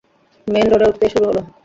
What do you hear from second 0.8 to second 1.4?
উঠতেই শুরু হল।